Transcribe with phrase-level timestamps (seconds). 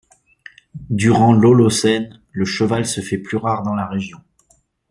[0.89, 4.17] Durant l'Holocène, le cheval se fait plus rare dans la région.